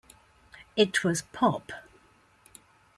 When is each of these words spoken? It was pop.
It 0.75 1.03
was 1.03 1.21
pop. 1.31 1.71